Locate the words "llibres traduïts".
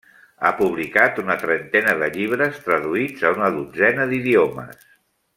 2.15-3.27